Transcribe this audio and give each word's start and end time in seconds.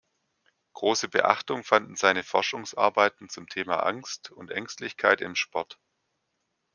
Große 0.73 1.09
Beachtung 1.09 1.63
fanden 1.63 1.95
seine 1.95 2.23
Forschungsarbeiten 2.23 3.29
zum 3.29 3.47
Thema 3.47 3.83
Angst 3.83 4.31
und 4.31 4.49
Ängstlichkeit 4.49 5.21
im 5.21 5.35
Sport. 5.35 5.77